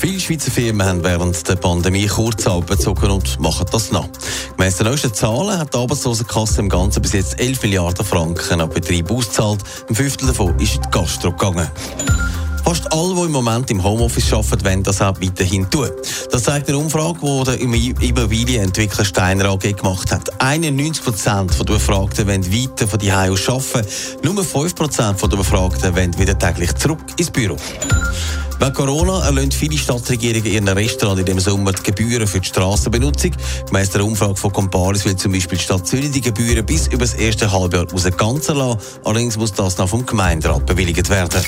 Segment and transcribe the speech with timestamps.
[0.00, 4.08] Viele Schweizer Firmen haben während der Pandemie Kurzarbeit bezogen und machen das noch.
[4.56, 8.70] Gemäss den neuesten Zahlen hat die Arbeitslosenkasse im Ganzen bis jetzt 11 Milliarden Franken an
[8.70, 9.60] Betrieb ausgezahlt.
[9.90, 11.70] Ein Fünftel davon ist in die Gastro gegangen.
[12.64, 15.90] Fast alle, die im Moment im Homeoffice arbeiten, wollen das auch weiterhin tun.
[16.30, 20.40] Das zeigt eine Umfrage, die der Immobilienentwickler Steiner AG gemacht hat.
[20.40, 23.86] 91 Prozent der Befragten wollen weiter von die aus arbeiten.
[24.22, 27.56] Nur 5 Prozent der Befragten wollen wieder täglich zurück ins Büro.
[28.60, 33.30] Wegen Corona erlöhnt viele Stadtregierungen ihren Restaurants in dem Sommer die Gebühren für die Strassenbenutzung.
[33.66, 36.98] Gemäss der Umfrage von Comparis will zum Beispiel die Stadt Zürich die Gebühren bis über
[36.98, 38.78] das erste Halbjahr raus ganz lassen.
[39.02, 41.40] Allerdings muss das noch vom Gemeinderat bewilligt werden.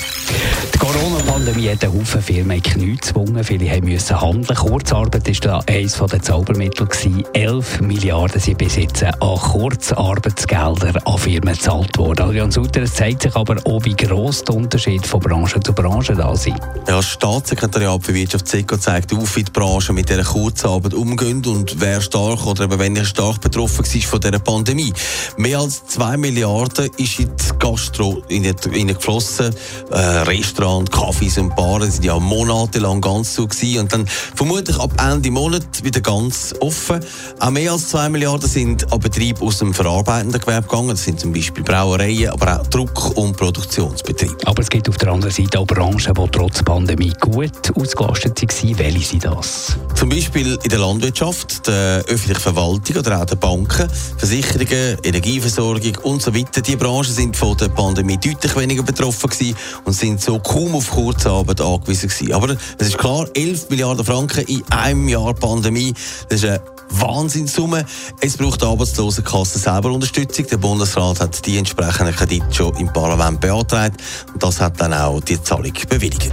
[0.73, 3.45] Die Corona-Pandemie hat einen Haufen Firmen in Knie gezwungen.
[3.45, 4.57] Viele haben müssen handeln.
[4.57, 6.87] Kurzarbeit war da eines der Zaubermittel.
[6.87, 7.25] Gewesen.
[7.35, 12.23] 11 Milliarden sind bis jetzt an Kurzarbeitsgelder an Firmen gezahlt worden.
[12.23, 16.15] Adrian Sutter, es zeigt sich aber auch, wie gross der Unterschied von Branche zu Branche
[16.15, 16.59] da sind.
[16.89, 21.49] Ja, das Staatssekretariat für Wirtschaft SECO zeigt auf, wie die Branche mit dieser Kurzarbeit umgeht
[21.49, 24.93] und wer stark oder eben weniger stark betroffen war von dieser Pandemie.
[25.37, 29.53] Mehr als 2 Milliarden ist in die Gastro geflossen.
[29.91, 34.93] Äh, Restaurant, Cafés und Bars sind ja monatelang ganz so gewesen und dann vermutlich ab
[35.03, 37.01] Ende Monat wieder ganz offen.
[37.41, 40.91] Auch mehr als 2 Milliarden sind an Betriebe aus dem verarbeitenden Gewerbe gegangen.
[40.91, 44.37] Das sind zum Beispiel Brauereien, aber auch Druck- und Produktionsbetriebe.
[44.45, 48.43] Aber es gibt auf der anderen Seite auch Branchen, die trotz Pandemie Pandemie gut ausgelastet
[48.43, 48.79] waren.
[48.79, 49.77] Welche sind das?
[49.95, 56.21] Zum Beispiel in der Landwirtschaft, der öffentlichen Verwaltung oder auch der Banken, Versicherungen, Energieversorgung und
[56.21, 56.61] so weiter.
[56.61, 60.91] Die Branchen sind von der Pandemie deutlich weniger betroffen gewesen und sind so kaum auf
[60.91, 62.33] Kurzarbeit angewiesen gewesen.
[62.35, 65.95] Aber es ist klar, 11 Milliarden Franken in einem Jahr Pandemie,
[66.29, 66.61] das ist eine
[66.91, 67.85] Wahnsinnssumme.
[68.21, 70.47] Es braucht die Arbeitslosenkasse selber Unterstützung.
[70.47, 74.01] Der Bundesrat hat die entsprechenden Kredite schon im Parlament beantragt
[74.33, 76.33] und das hat dann auch die Zahlung bewilligt.